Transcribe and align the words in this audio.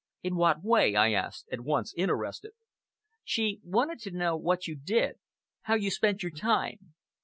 "In 0.23 0.35
what 0.35 0.63
way?" 0.63 0.95
I 0.95 1.11
asked, 1.13 1.45
at 1.51 1.61
once 1.61 1.93
interested. 1.95 2.53
"She 3.23 3.59
wanted 3.63 3.99
to 3.99 4.09
know 4.17 4.35
what 4.35 4.65
you 4.67 4.75
did 4.75 5.19
how 5.61 5.75
you 5.75 5.91
spent 5.91 6.23
your 6.23 6.31
time. 6.31 6.95